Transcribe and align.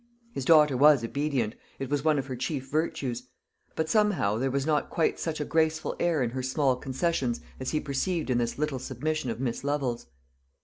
His 0.33 0.45
daughter 0.45 0.75
was 0.75 1.03
obedient 1.03 1.53
it 1.77 1.91
was 1.91 2.03
one 2.03 2.17
of 2.17 2.25
her 2.25 2.35
chief 2.35 2.71
virtues; 2.71 3.29
but 3.75 3.87
somehow 3.87 4.39
there 4.39 4.49
was 4.49 4.65
not 4.65 4.89
quite 4.89 5.19
such 5.19 5.39
a 5.39 5.45
graceful 5.45 5.95
air 5.99 6.23
in 6.23 6.31
her 6.31 6.41
small 6.41 6.75
concessions 6.75 7.39
as 7.59 7.69
he 7.69 7.79
perceived 7.79 8.31
in 8.31 8.39
this 8.39 8.57
little 8.57 8.79
submission 8.79 9.29
of 9.29 9.39
Miss 9.39 9.63
Lovel's. 9.63 10.07